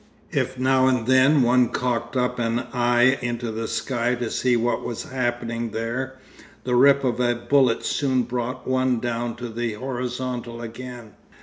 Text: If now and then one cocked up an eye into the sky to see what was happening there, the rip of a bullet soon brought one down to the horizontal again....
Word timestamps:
If 0.31 0.57
now 0.57 0.87
and 0.87 1.05
then 1.05 1.43
one 1.43 1.69
cocked 1.69 2.17
up 2.17 2.39
an 2.39 2.63
eye 2.73 3.19
into 3.21 3.51
the 3.51 3.67
sky 3.67 4.15
to 4.15 4.31
see 4.31 4.57
what 4.57 4.83
was 4.83 5.03
happening 5.03 5.69
there, 5.69 6.17
the 6.63 6.73
rip 6.73 7.03
of 7.03 7.19
a 7.19 7.35
bullet 7.35 7.85
soon 7.85 8.23
brought 8.23 8.67
one 8.67 8.99
down 8.99 9.35
to 9.35 9.47
the 9.47 9.73
horizontal 9.73 10.59
again.... 10.59 11.11